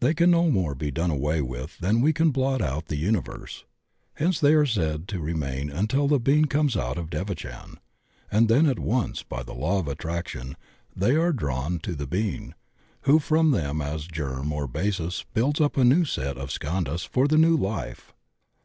[0.00, 3.62] They can no more be done away with than we can blot out the universe.
[4.14, 7.76] Hence they are said to remain until the being comes out of devachan,
[8.28, 10.56] and then at once by the law of attraction
[10.96, 12.54] they are drawn to the being,
[13.02, 17.28] who from them as germ or basis builds up a new set of skandhas for
[17.28, 18.12] the new life.